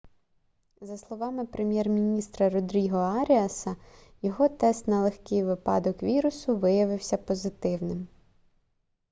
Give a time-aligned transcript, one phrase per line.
[0.81, 3.75] за словами прем'єр-міністра родріго аріаса
[4.21, 8.07] його тест на легкий випадок вірусу виявився позитивним